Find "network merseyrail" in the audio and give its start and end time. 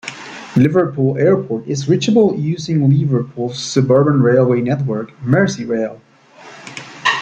4.59-5.99